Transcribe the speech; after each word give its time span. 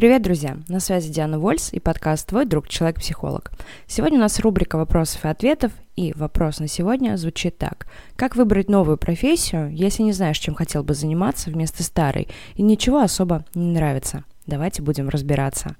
Привет, 0.00 0.22
друзья! 0.22 0.56
На 0.66 0.80
связи 0.80 1.12
Диана 1.12 1.38
Вольс 1.38 1.74
и 1.74 1.78
подкаст 1.78 2.26
«Твой 2.26 2.46
друг, 2.46 2.68
человек-психолог». 2.68 3.52
Сегодня 3.86 4.16
у 4.16 4.22
нас 4.22 4.40
рубрика 4.40 4.78
вопросов 4.78 5.26
и 5.26 5.28
ответов, 5.28 5.72
и 5.94 6.14
вопрос 6.16 6.58
на 6.58 6.68
сегодня 6.68 7.18
звучит 7.18 7.58
так. 7.58 7.86
Как 8.16 8.34
выбрать 8.34 8.70
новую 8.70 8.96
профессию, 8.96 9.70
если 9.70 10.02
не 10.02 10.12
знаешь, 10.12 10.38
чем 10.38 10.54
хотел 10.54 10.82
бы 10.84 10.94
заниматься 10.94 11.50
вместо 11.50 11.82
старой, 11.82 12.28
и 12.54 12.62
ничего 12.62 13.02
особо 13.02 13.44
не 13.54 13.72
нравится? 13.72 14.24
Давайте 14.46 14.80
будем 14.80 15.10
разбираться. 15.10 15.76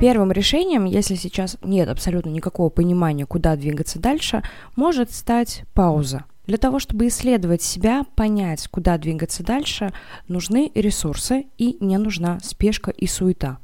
Первым 0.00 0.30
решением, 0.30 0.84
если 0.84 1.16
сейчас 1.16 1.56
нет 1.60 1.88
абсолютно 1.88 2.30
никакого 2.30 2.68
понимания, 2.68 3.26
куда 3.26 3.56
двигаться 3.56 3.98
дальше, 3.98 4.44
может 4.76 5.10
стать 5.10 5.64
пауза. 5.74 6.24
Для 6.46 6.56
того, 6.56 6.78
чтобы 6.78 7.08
исследовать 7.08 7.62
себя, 7.62 8.04
понять, 8.14 8.68
куда 8.68 8.96
двигаться 8.96 9.42
дальше, 9.42 9.92
нужны 10.28 10.70
ресурсы 10.76 11.46
и 11.58 11.78
не 11.80 11.98
нужна 11.98 12.38
спешка 12.44 12.92
и 12.92 13.08
суета. 13.08 13.58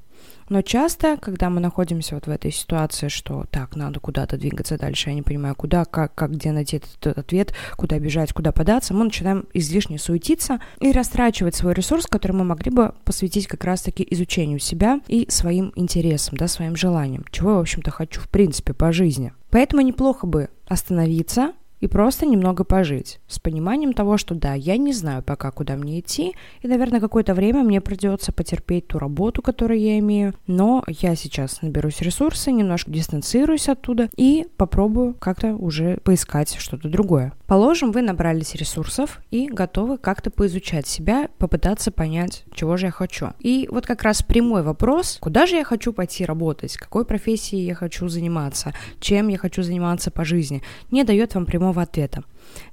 Но 0.49 0.63
часто, 0.63 1.17
когда 1.17 1.51
мы 1.51 1.61
находимся 1.61 2.15
вот 2.15 2.27
в 2.27 2.31
этой 2.31 2.51
ситуации, 2.51 3.09
что 3.09 3.47
так, 3.51 3.77
надо 3.77 4.01
куда-то 4.01 4.37
двигаться 4.37 4.79
дальше, 4.79 5.11
я 5.11 5.15
не 5.15 5.23
понимаю, 5.23 5.55
куда, 5.55 5.85
как, 5.85 6.15
как 6.15 6.33
где 6.33 6.53
найти 6.53 6.77
этот, 6.77 6.91
этот 7.01 7.19
ответ, 7.19 7.55
куда 7.77 7.99
бежать, 7.99 8.33
куда 8.33 8.53
податься, 8.53 8.95
мы 8.95 9.05
начинаем 9.05 9.47
излишне 9.55 9.99
суетиться 9.99 10.61
и 10.81 10.93
растрачивать 10.93 11.55
свой 11.55 11.75
ресурс, 11.75 12.07
который 12.07 12.33
мы 12.33 12.45
могли 12.45 12.71
бы 12.71 12.95
посвятить 13.05 13.47
как 13.47 13.65
раз-таки 13.65 14.07
изучению 14.11 14.59
себя 14.59 15.01
и 15.09 15.27
своим 15.31 15.73
интересам, 15.77 16.37
да, 16.37 16.49
своим 16.49 16.77
желаниям, 16.77 17.25
чего 17.31 17.51
я, 17.51 17.57
в 17.57 17.61
общем-то, 17.61 17.91
хочу 17.91 18.21
в 18.21 18.29
принципе 18.29 18.73
по 18.73 18.93
жизни. 18.93 19.33
Поэтому 19.51 19.83
неплохо 19.83 20.27
бы 20.27 20.49
остановиться, 20.67 21.53
и 21.85 21.87
просто 21.87 22.25
немного 22.25 22.65
пожить, 22.65 23.21
с 23.29 23.39
пониманием 23.39 23.93
того, 23.93 24.17
что 24.17 24.35
да, 24.35 24.55
я 24.55 24.79
не 24.79 24.95
знаю 24.95 25.23
пока, 25.23 25.51
куда 25.51 25.77
мне 25.77 26.01
идти, 26.01 26.35
и, 26.63 26.67
наверное, 26.67 26.99
какое-то 26.99 27.35
время 27.35 27.63
мне 27.63 27.83
придется 27.83 28.33
потерпеть 28.33 28.87
ту 28.87 28.99
работу, 28.99 29.43
которую 29.43 29.79
я 29.79 29.99
имею, 29.99 30.33
но 30.47 30.83
я 30.89 31.15
сейчас 31.15 31.61
наберусь 31.61 32.01
ресурсы, 32.01 32.53
немножко 32.53 32.91
дистанцируюсь 32.91 33.69
оттуда 33.69 34.09
и 34.17 34.47
попробую 34.57 35.13
как-то 35.13 35.55
уже 35.57 35.99
поискать 35.99 36.57
что-то 36.59 36.89
другое. 36.89 37.35
Положим, 37.47 37.93
вы 37.93 38.01
набрались 38.01 38.55
ресурсов 38.55 39.21
и 39.31 39.49
готовы 39.49 39.99
как-то 39.99 40.31
поизучать 40.31 40.87
себя, 40.87 41.29
попытаться 41.37 41.91
понять, 41.91 42.45
чего 42.55 42.79
же 42.79 42.87
я 42.87 42.93
хочу. 42.93 43.29
И 43.41 43.69
вот 43.71 43.87
как 43.87 44.03
раз 44.03 44.23
прямой 44.23 44.63
вопрос, 44.63 45.19
куда 45.21 45.45
же 45.45 45.57
я 45.57 45.65
хочу 45.65 45.93
пойти 45.93 46.25
работать, 46.25 46.79
какой 46.79 47.05
профессией 47.05 47.67
я 47.67 47.75
хочу 47.75 48.09
заниматься, 48.09 48.73
чем 49.01 49.29
я 49.29 49.37
хочу 49.37 49.63
заниматься 49.63 50.11
по 50.11 50.25
жизни, 50.25 50.63
не 50.91 51.05
дает 51.05 51.35
вам 51.35 51.45
прямого 51.45 51.74
ответа. 51.83 52.25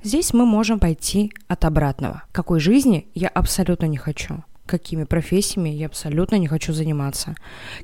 Здесь 0.03 0.33
мы 0.33 0.45
можем 0.45 0.79
пойти 0.79 1.31
от 1.47 1.65
обратного. 1.65 2.23
Какой 2.31 2.59
жизни 2.59 3.07
я 3.13 3.27
абсолютно 3.29 3.85
не 3.85 3.97
хочу 3.97 4.43
какими 4.71 5.03
профессиями 5.03 5.69
я 5.69 5.87
абсолютно 5.87 6.37
не 6.37 6.47
хочу 6.47 6.71
заниматься, 6.71 7.35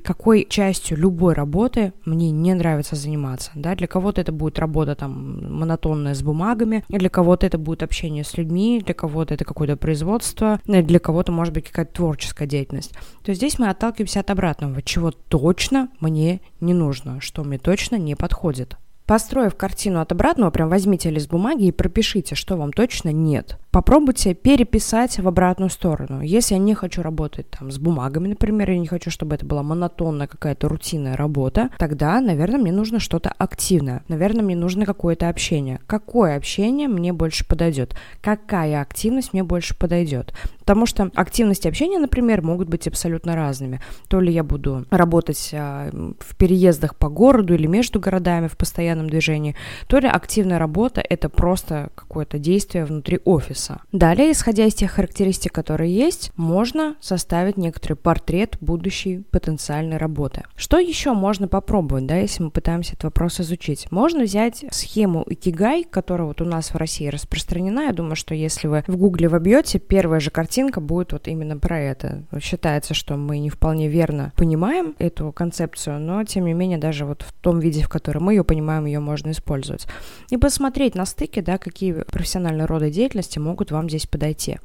какой 0.02 0.46
частью 0.48 0.96
любой 0.96 1.34
работы 1.34 1.92
мне 2.06 2.30
не 2.30 2.54
нравится 2.54 2.96
заниматься. 2.96 3.50
Да? 3.54 3.74
Для 3.74 3.86
кого-то 3.86 4.22
это 4.22 4.32
будет 4.32 4.58
работа 4.58 4.94
там 4.94 5.58
монотонная 5.58 6.14
с 6.14 6.22
бумагами, 6.22 6.84
для 6.88 7.10
кого-то 7.10 7.46
это 7.46 7.58
будет 7.58 7.82
общение 7.82 8.24
с 8.24 8.38
людьми, 8.38 8.82
для 8.84 8.94
кого-то 8.94 9.34
это 9.34 9.44
какое-то 9.44 9.76
производство, 9.76 10.60
для 10.64 10.98
кого-то 10.98 11.30
может 11.30 11.52
быть 11.52 11.66
какая-то 11.66 11.92
творческая 11.92 12.46
деятельность. 12.46 12.92
То 13.22 13.30
есть 13.30 13.40
здесь 13.40 13.58
мы 13.58 13.68
отталкиваемся 13.68 14.20
от 14.20 14.30
обратного, 14.30 14.80
чего 14.80 15.10
точно 15.10 15.90
мне 16.00 16.40
не 16.60 16.72
нужно, 16.72 17.20
что 17.20 17.44
мне 17.44 17.58
точно 17.58 17.96
не 17.96 18.14
подходит. 18.14 18.78
Построив 19.08 19.54
картину 19.54 20.00
от 20.00 20.12
обратного, 20.12 20.50
прям 20.50 20.68
возьмите 20.68 21.08
лист 21.08 21.30
бумаги 21.30 21.64
и 21.64 21.72
пропишите, 21.72 22.34
что 22.34 22.56
вам 22.56 22.74
точно 22.74 23.08
нет. 23.08 23.56
Попробуйте 23.70 24.32
переписать 24.32 25.18
в 25.18 25.28
обратную 25.28 25.68
сторону. 25.68 26.22
Если 26.22 26.54
я 26.54 26.58
не 26.58 26.74
хочу 26.74 27.02
работать 27.02 27.50
там 27.50 27.70
с 27.70 27.78
бумагами, 27.78 28.28
например, 28.28 28.70
я 28.70 28.78
не 28.78 28.86
хочу, 28.86 29.10
чтобы 29.10 29.34
это 29.34 29.44
была 29.44 29.62
монотонная 29.62 30.26
какая-то 30.26 30.68
рутинная 30.68 31.16
работа, 31.16 31.68
тогда, 31.78 32.18
наверное, 32.22 32.58
мне 32.60 32.72
нужно 32.72 32.98
что-то 32.98 33.30
активное. 33.36 34.02
Наверное, 34.08 34.42
мне 34.42 34.56
нужно 34.56 34.86
какое-то 34.86 35.28
общение. 35.28 35.80
Какое 35.86 36.36
общение 36.36 36.88
мне 36.88 37.12
больше 37.12 37.46
подойдет? 37.46 37.94
Какая 38.22 38.80
активность 38.80 39.34
мне 39.34 39.42
больше 39.42 39.76
подойдет? 39.76 40.32
Потому 40.68 40.84
что 40.84 41.10
активности 41.14 41.66
общения, 41.66 41.98
например, 41.98 42.42
могут 42.42 42.68
быть 42.68 42.86
абсолютно 42.86 43.34
разными. 43.34 43.80
То 44.08 44.20
ли 44.20 44.30
я 44.30 44.44
буду 44.44 44.84
работать 44.90 45.50
а, 45.54 45.90
в 46.20 46.36
переездах 46.36 46.94
по 46.94 47.08
городу 47.08 47.54
или 47.54 47.66
между 47.66 48.00
городами 48.00 48.48
в 48.48 48.56
постоянном 48.56 49.08
движении, 49.08 49.56
то 49.86 49.98
ли 49.98 50.08
активная 50.08 50.58
работа— 50.58 51.02
это 51.08 51.28
просто 51.28 51.90
какое-то 51.94 52.38
действие 52.38 52.84
внутри 52.84 53.18
офиса. 53.24 53.67
Далее, 53.92 54.32
исходя 54.32 54.66
из 54.66 54.74
тех 54.74 54.90
характеристик, 54.92 55.52
которые 55.52 55.94
есть, 55.94 56.32
можно 56.36 56.96
составить 57.00 57.56
некоторый 57.56 57.94
портрет 57.94 58.56
будущей 58.60 59.24
потенциальной 59.30 59.96
работы. 59.96 60.44
Что 60.56 60.78
еще 60.78 61.12
можно 61.12 61.48
попробовать, 61.48 62.06
да, 62.06 62.16
если 62.16 62.42
мы 62.42 62.50
пытаемся 62.50 62.92
этот 62.92 63.04
вопрос 63.04 63.40
изучить? 63.40 63.90
Можно 63.90 64.24
взять 64.24 64.64
схему 64.70 65.24
Икигай, 65.26 65.84
которая 65.84 66.28
вот 66.28 66.40
у 66.40 66.44
нас 66.44 66.70
в 66.72 66.76
России 66.76 67.08
распространена. 67.08 67.86
Я 67.86 67.92
думаю, 67.92 68.16
что 68.16 68.34
если 68.34 68.66
вы 68.68 68.84
в 68.86 68.96
Гугле 68.96 69.28
вобьете, 69.28 69.78
первая 69.78 70.20
же 70.20 70.30
картинка 70.30 70.80
будет 70.80 71.12
вот 71.12 71.28
именно 71.28 71.58
про 71.58 71.78
это. 71.78 72.24
Считается, 72.40 72.94
что 72.94 73.16
мы 73.16 73.38
не 73.38 73.50
вполне 73.50 73.88
верно 73.88 74.32
понимаем 74.36 74.94
эту 74.98 75.32
концепцию, 75.32 76.00
но 76.00 76.24
тем 76.24 76.46
не 76.46 76.54
менее 76.54 76.78
даже 76.78 77.04
вот 77.04 77.22
в 77.22 77.32
том 77.32 77.60
виде, 77.60 77.82
в 77.82 77.88
котором 77.88 78.24
мы 78.24 78.34
ее 78.34 78.44
понимаем, 78.44 78.86
ее 78.86 79.00
можно 79.00 79.30
использовать. 79.30 79.86
И 80.30 80.36
посмотреть 80.36 80.94
на 80.94 81.06
стыке, 81.06 81.42
да, 81.42 81.58
какие 81.58 81.92
профессиональные 81.92 82.66
роды 82.66 82.90
деятельности 82.90 83.38
могут 83.48 83.70
вам 83.70 83.88
здесь 83.88 84.06
подойти. 84.06 84.58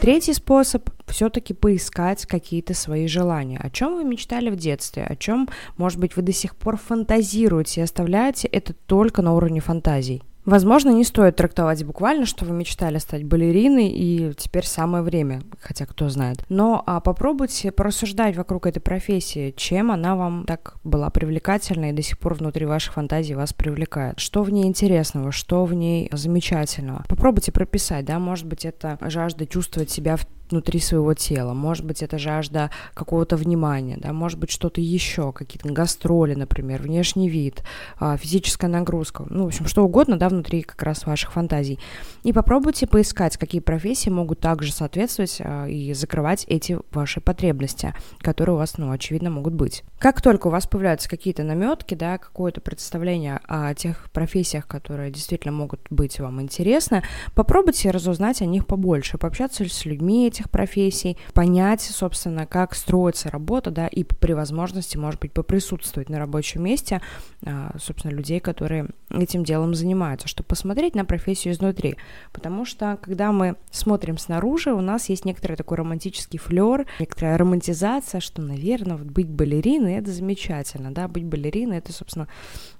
Третий 0.00 0.32
способ 0.32 0.88
все-таки 1.06 1.52
поискать 1.52 2.24
какие-то 2.24 2.72
свои 2.72 3.06
желания. 3.06 3.58
О 3.58 3.68
чем 3.68 3.96
вы 3.96 4.04
мечтали 4.04 4.48
в 4.48 4.56
детстве? 4.56 5.04
О 5.04 5.14
чем, 5.14 5.46
может 5.76 5.98
быть, 5.98 6.16
вы 6.16 6.22
до 6.22 6.32
сих 6.32 6.56
пор 6.56 6.78
фантазируете 6.78 7.82
и 7.82 7.84
оставляете 7.84 8.48
это 8.48 8.72
только 8.72 9.20
на 9.20 9.34
уровне 9.34 9.60
фантазий? 9.60 10.22
Возможно, 10.50 10.90
не 10.90 11.04
стоит 11.04 11.36
трактовать 11.36 11.84
буквально, 11.84 12.26
что 12.26 12.44
вы 12.44 12.56
мечтали 12.56 12.98
стать 12.98 13.22
балериной, 13.22 13.86
и 13.86 14.32
теперь 14.36 14.66
самое 14.66 15.04
время, 15.04 15.42
хотя 15.60 15.86
кто 15.86 16.08
знает. 16.08 16.44
Но 16.48 16.82
а 16.86 16.98
попробуйте 16.98 17.70
порассуждать 17.70 18.36
вокруг 18.36 18.66
этой 18.66 18.80
профессии, 18.80 19.54
чем 19.56 19.92
она 19.92 20.16
вам 20.16 20.46
так 20.48 20.74
была 20.82 21.08
привлекательна 21.10 21.90
и 21.90 21.92
до 21.92 22.02
сих 22.02 22.18
пор 22.18 22.34
внутри 22.34 22.66
вашей 22.66 22.90
фантазии 22.90 23.34
вас 23.34 23.52
привлекает. 23.52 24.18
Что 24.18 24.42
в 24.42 24.50
ней 24.50 24.66
интересного, 24.66 25.30
что 25.30 25.64
в 25.64 25.72
ней 25.72 26.08
замечательного. 26.10 27.04
Попробуйте 27.08 27.52
прописать, 27.52 28.04
да, 28.04 28.18
может 28.18 28.46
быть, 28.46 28.64
это 28.64 28.98
жажда 29.02 29.46
чувствовать 29.46 29.90
себя 29.90 30.16
в 30.16 30.26
внутри 30.50 30.80
своего 30.80 31.14
тела. 31.14 31.54
Может 31.54 31.84
быть, 31.84 32.02
это 32.02 32.18
жажда 32.18 32.70
какого-то 32.94 33.36
внимания, 33.36 33.96
да, 34.00 34.12
может 34.12 34.38
быть, 34.38 34.50
что-то 34.50 34.80
еще, 34.80 35.32
какие-то 35.32 35.68
гастроли, 35.72 36.34
например, 36.34 36.82
внешний 36.82 37.28
вид, 37.28 37.62
а, 37.98 38.16
физическая 38.16 38.70
нагрузка, 38.70 39.24
ну, 39.28 39.44
в 39.44 39.46
общем, 39.48 39.66
что 39.66 39.84
угодно, 39.84 40.18
да, 40.18 40.28
внутри 40.28 40.62
как 40.62 40.82
раз 40.82 41.06
ваших 41.06 41.32
фантазий. 41.32 41.78
И 42.22 42.32
попробуйте 42.32 42.86
поискать, 42.86 43.36
какие 43.36 43.60
профессии 43.60 44.10
могут 44.10 44.40
также 44.40 44.72
соответствовать 44.72 45.40
а, 45.40 45.66
и 45.66 45.92
закрывать 45.94 46.44
эти 46.48 46.78
ваши 46.92 47.20
потребности, 47.20 47.94
которые 48.18 48.54
у 48.54 48.58
вас, 48.58 48.78
ну, 48.78 48.90
очевидно, 48.90 49.30
могут 49.30 49.54
быть. 49.54 49.84
Как 49.98 50.22
только 50.22 50.48
у 50.48 50.50
вас 50.50 50.66
появляются 50.66 51.08
какие-то 51.08 51.42
наметки, 51.42 51.94
да, 51.94 52.18
какое-то 52.18 52.60
представление 52.60 53.40
о 53.46 53.74
тех 53.74 54.10
профессиях, 54.12 54.66
которые 54.66 55.10
действительно 55.10 55.52
могут 55.52 55.80
быть 55.90 56.18
вам 56.20 56.40
интересны, 56.40 57.02
попробуйте 57.34 57.90
разузнать 57.90 58.42
о 58.42 58.46
них 58.46 58.66
побольше, 58.66 59.18
пообщаться 59.18 59.64
с 59.64 59.84
людьми 59.84 60.30
этих 60.40 60.50
профессий, 60.50 61.16
понять, 61.34 61.82
собственно, 61.82 62.46
как 62.46 62.74
строится 62.74 63.30
работа, 63.30 63.70
да, 63.70 63.86
и 63.86 64.04
при 64.04 64.32
возможности, 64.32 64.96
может 64.96 65.20
быть, 65.20 65.32
поприсутствовать 65.32 66.08
на 66.08 66.18
рабочем 66.18 66.64
месте, 66.64 67.00
а, 67.44 67.74
собственно, 67.78 68.12
людей, 68.12 68.40
которые 68.40 68.88
этим 69.10 69.44
делом 69.44 69.74
занимаются, 69.74 70.28
чтобы 70.28 70.48
посмотреть 70.48 70.94
на 70.94 71.04
профессию 71.04 71.52
изнутри. 71.52 71.96
Потому 72.32 72.64
что, 72.64 72.98
когда 73.02 73.32
мы 73.32 73.56
смотрим 73.70 74.18
снаружи, 74.18 74.72
у 74.72 74.80
нас 74.80 75.08
есть 75.08 75.24
некоторый 75.24 75.56
такой 75.56 75.78
романтический 75.78 76.38
флер, 76.38 76.86
некоторая 76.98 77.36
романтизация, 77.38 78.20
что, 78.20 78.42
наверное, 78.42 78.96
вот 78.96 79.06
быть 79.06 79.28
балериной— 79.28 79.94
это 79.96 80.10
замечательно, 80.10 80.92
да, 80.92 81.08
быть 81.08 81.24
балериной— 81.24 81.78
это, 81.78 81.92
собственно, 81.92 82.28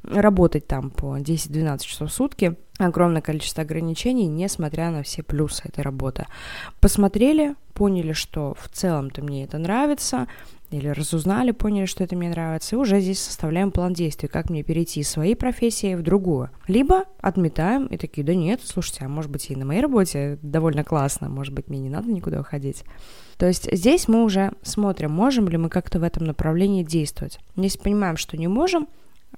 работать 0.02 0.66
там 0.66 0.90
по 0.90 1.18
10-12 1.18 1.80
часов 1.80 2.10
в 2.10 2.12
сутки— 2.12 2.56
огромное 2.86 3.20
количество 3.20 3.62
ограничений, 3.62 4.26
несмотря 4.26 4.90
на 4.90 5.02
все 5.02 5.22
плюсы 5.22 5.62
этой 5.66 5.82
работы. 5.82 6.26
Посмотрели, 6.80 7.54
поняли, 7.74 8.12
что 8.12 8.54
в 8.60 8.68
целом-то 8.68 9.22
мне 9.22 9.44
это 9.44 9.58
нравится, 9.58 10.26
или 10.70 10.88
разузнали, 10.88 11.50
поняли, 11.50 11.86
что 11.86 12.04
это 12.04 12.16
мне 12.16 12.30
нравится, 12.30 12.76
и 12.76 12.78
уже 12.78 13.00
здесь 13.00 13.18
составляем 13.18 13.72
план 13.72 13.92
действий, 13.92 14.28
как 14.28 14.50
мне 14.50 14.62
перейти 14.62 15.00
из 15.00 15.08
своей 15.08 15.34
профессии 15.34 15.94
в 15.94 16.02
другую. 16.02 16.50
Либо 16.68 17.04
отметаем 17.20 17.86
и 17.86 17.96
такие, 17.96 18.24
да 18.24 18.34
нет, 18.34 18.60
слушайте, 18.64 19.04
а 19.04 19.08
может 19.08 19.30
быть 19.30 19.50
и 19.50 19.56
на 19.56 19.64
моей 19.64 19.80
работе 19.80 20.38
довольно 20.42 20.84
классно, 20.84 21.28
может 21.28 21.52
быть 21.52 21.68
мне 21.68 21.80
не 21.80 21.88
надо 21.88 22.10
никуда 22.10 22.40
уходить. 22.40 22.84
То 23.36 23.46
есть 23.46 23.68
здесь 23.72 24.06
мы 24.06 24.22
уже 24.22 24.52
смотрим, 24.62 25.10
можем 25.10 25.48
ли 25.48 25.56
мы 25.56 25.70
как-то 25.70 25.98
в 25.98 26.04
этом 26.04 26.24
направлении 26.24 26.84
действовать. 26.84 27.40
Если 27.56 27.78
понимаем, 27.78 28.16
что 28.16 28.36
не 28.36 28.48
можем, 28.48 28.86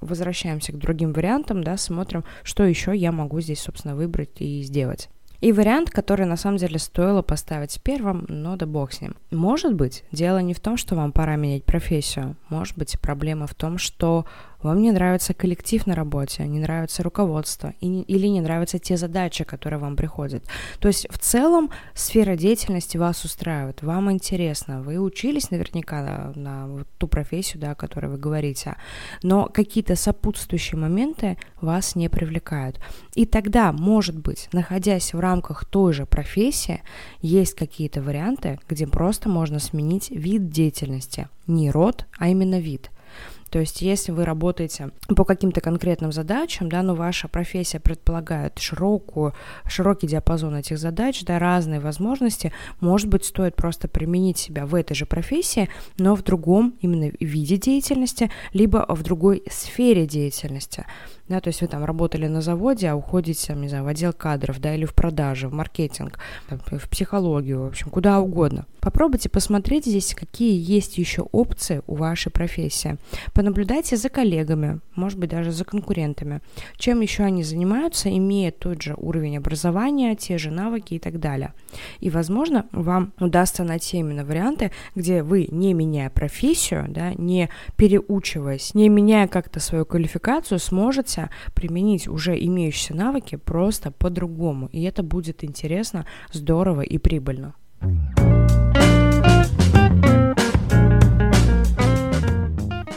возвращаемся 0.02 0.72
к 0.72 0.78
другим 0.78 1.12
вариантам, 1.12 1.64
да, 1.64 1.76
смотрим, 1.76 2.24
что 2.42 2.64
еще 2.64 2.94
я 2.94 3.12
могу 3.12 3.40
здесь, 3.40 3.60
собственно, 3.60 3.96
выбрать 3.96 4.40
и 4.40 4.62
сделать. 4.62 5.08
И 5.42 5.50
вариант, 5.50 5.90
который 5.90 6.24
на 6.24 6.36
самом 6.36 6.58
деле 6.58 6.78
стоило 6.78 7.20
поставить 7.20 7.80
первым, 7.82 8.26
но 8.28 8.54
да 8.54 8.64
бог 8.64 8.92
с 8.92 9.00
ним. 9.00 9.16
Может 9.32 9.74
быть, 9.74 10.04
дело 10.12 10.38
не 10.38 10.54
в 10.54 10.60
том, 10.60 10.76
что 10.76 10.94
вам 10.94 11.10
пора 11.10 11.34
менять 11.34 11.64
профессию. 11.64 12.36
Может 12.48 12.78
быть, 12.78 12.96
проблема 13.00 13.48
в 13.48 13.54
том, 13.54 13.76
что 13.76 14.24
вам 14.62 14.80
не 14.80 14.92
нравится 14.92 15.34
коллектив 15.34 15.86
на 15.86 15.94
работе, 15.94 16.46
не 16.46 16.60
нравится 16.60 17.02
руководство 17.02 17.74
и 17.80 17.88
не, 17.88 18.02
или 18.02 18.26
не 18.26 18.40
нравятся 18.40 18.78
те 18.78 18.96
задачи, 18.96 19.44
которые 19.44 19.78
вам 19.78 19.96
приходят. 19.96 20.44
То 20.78 20.88
есть 20.88 21.06
в 21.10 21.18
целом 21.18 21.70
сфера 21.94 22.36
деятельности 22.36 22.96
вас 22.96 23.24
устраивает, 23.24 23.82
вам 23.82 24.10
интересно, 24.10 24.82
вы 24.82 24.98
учились 24.98 25.50
наверняка 25.50 26.32
на, 26.34 26.66
на 26.66 26.84
ту 26.98 27.08
профессию, 27.08 27.60
да, 27.60 27.72
о 27.72 27.74
которой 27.74 28.06
вы 28.06 28.18
говорите, 28.18 28.76
но 29.22 29.46
какие-то 29.46 29.96
сопутствующие 29.96 30.78
моменты 30.78 31.38
вас 31.60 31.96
не 31.96 32.08
привлекают. 32.08 32.78
И 33.14 33.26
тогда, 33.26 33.72
может 33.72 34.18
быть, 34.18 34.48
находясь 34.52 35.12
в 35.14 35.20
рамках 35.20 35.64
той 35.64 35.92
же 35.92 36.06
профессии, 36.06 36.82
есть 37.20 37.54
какие-то 37.54 38.02
варианты, 38.02 38.60
где 38.68 38.86
просто 38.86 39.28
можно 39.28 39.58
сменить 39.58 40.10
вид 40.10 40.50
деятельности, 40.50 41.28
не 41.46 41.70
род, 41.70 42.06
а 42.18 42.28
именно 42.28 42.60
вид– 42.60 42.90
то 43.52 43.58
есть, 43.58 43.82
если 43.82 44.12
вы 44.12 44.24
работаете 44.24 44.92
по 45.14 45.26
каким-то 45.26 45.60
конкретным 45.60 46.10
задачам, 46.10 46.70
да, 46.70 46.82
но 46.82 46.94
ваша 46.94 47.28
профессия 47.28 47.80
предполагает 47.80 48.58
широкую, 48.58 49.34
широкий 49.66 50.06
диапазон 50.06 50.56
этих 50.56 50.78
задач, 50.78 51.22
да, 51.26 51.38
разные 51.38 51.78
возможности, 51.78 52.50
может 52.80 53.08
быть, 53.08 53.26
стоит 53.26 53.54
просто 53.54 53.88
применить 53.88 54.38
себя 54.38 54.64
в 54.64 54.74
этой 54.74 54.94
же 54.94 55.04
профессии, 55.04 55.68
но 55.98 56.16
в 56.16 56.22
другом 56.22 56.76
именно 56.80 57.12
виде 57.20 57.58
деятельности, 57.58 58.30
либо 58.54 58.86
в 58.88 59.02
другой 59.02 59.42
сфере 59.50 60.06
деятельности 60.06 60.86
да, 61.32 61.40
то 61.40 61.48
есть 61.48 61.62
вы 61.62 61.66
там 61.66 61.84
работали 61.84 62.26
на 62.26 62.42
заводе, 62.42 62.88
а 62.88 62.94
уходите, 62.94 63.54
не 63.54 63.68
знаю, 63.68 63.84
в 63.84 63.86
отдел 63.86 64.12
кадров, 64.12 64.60
да, 64.60 64.74
или 64.74 64.84
в 64.84 64.94
продажи, 64.94 65.48
в 65.48 65.52
маркетинг, 65.52 66.18
в 66.48 66.88
психологию, 66.90 67.62
в 67.62 67.66
общем, 67.66 67.88
куда 67.90 68.20
угодно. 68.20 68.66
Попробуйте 68.80 69.30
посмотреть 69.30 69.86
здесь, 69.86 70.14
какие 70.14 70.60
есть 70.60 70.98
еще 70.98 71.22
опции 71.32 71.80
у 71.86 71.94
вашей 71.94 72.30
профессии. 72.30 72.98
Понаблюдайте 73.42 73.96
за 73.96 74.08
коллегами, 74.08 74.78
может 74.94 75.18
быть, 75.18 75.30
даже 75.30 75.50
за 75.50 75.64
конкурентами, 75.64 76.42
чем 76.76 77.00
еще 77.00 77.24
они 77.24 77.42
занимаются, 77.42 78.08
имея 78.08 78.52
тот 78.52 78.80
же 78.80 78.94
уровень 78.96 79.36
образования, 79.36 80.14
те 80.14 80.38
же 80.38 80.52
навыки 80.52 80.94
и 80.94 81.00
так 81.00 81.18
далее. 81.18 81.52
И, 81.98 82.08
возможно, 82.08 82.66
вам 82.70 83.12
удастся 83.18 83.64
найти 83.64 83.96
именно 83.96 84.24
варианты, 84.24 84.70
где 84.94 85.24
вы, 85.24 85.48
не 85.50 85.74
меняя 85.74 86.08
профессию, 86.08 86.86
да, 86.88 87.14
не 87.14 87.48
переучиваясь, 87.74 88.74
не 88.74 88.88
меняя 88.88 89.26
как-то 89.26 89.58
свою 89.58 89.86
квалификацию, 89.86 90.60
сможете 90.60 91.28
применить 91.52 92.06
уже 92.06 92.38
имеющиеся 92.38 92.94
навыки 92.94 93.34
просто 93.34 93.90
по-другому. 93.90 94.68
И 94.68 94.84
это 94.84 95.02
будет 95.02 95.42
интересно, 95.42 96.06
здорово 96.30 96.82
и 96.82 96.96
прибыльно. 96.96 97.54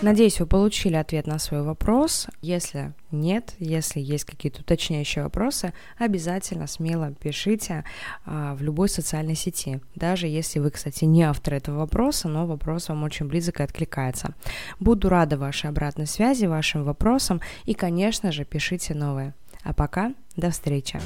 Надеюсь, 0.06 0.40
вы 0.40 0.46
получили 0.46 0.98
ответ 0.98 1.26
на 1.26 1.40
свой 1.40 1.64
вопрос. 1.64 2.28
Если 2.44 2.94
нет, 3.10 3.56
если 3.58 4.00
есть 4.00 4.24
какие-то 4.24 4.62
уточняющие 4.62 5.24
вопросы, 5.24 5.74
обязательно 5.98 6.68
смело 6.68 7.12
пишите 7.14 7.84
а, 8.24 8.54
в 8.54 8.62
любой 8.62 8.88
социальной 8.88 9.34
сети. 9.34 9.82
Даже 9.96 10.28
если 10.28 10.60
вы, 10.60 10.70
кстати, 10.70 11.06
не 11.06 11.24
автор 11.24 11.56
этого 11.56 11.80
вопроса, 11.80 12.28
но 12.28 12.46
вопрос 12.46 12.90
вам 12.90 13.02
очень 13.02 13.26
близок 13.28 13.62
и 13.62 13.64
откликается. 13.64 14.36
Буду 14.80 15.10
рада 15.10 15.40
вашей 15.40 15.72
обратной 15.72 16.06
связи, 16.06 16.46
вашим 16.46 16.84
вопросам 16.84 17.42
и, 17.64 17.74
конечно 17.74 18.32
же, 18.32 18.46
пишите 18.46 18.94
новые. 18.94 19.34
А 19.64 19.74
пока 19.74 20.14
до 20.36 20.52
встречи. 20.52 21.02